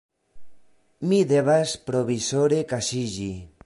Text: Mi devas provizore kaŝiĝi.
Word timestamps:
Mi 1.11 1.21
devas 1.33 1.77
provizore 1.91 2.67
kaŝiĝi. 2.75 3.35